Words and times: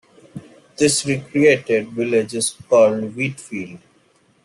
This 0.77 1.05
recreated 1.05 1.89
village 1.89 2.33
is 2.33 2.55
called 2.67 3.15
Wheatfield. 3.15 3.77